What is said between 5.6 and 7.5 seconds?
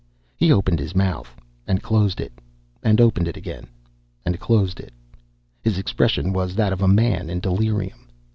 His expression was that of a man in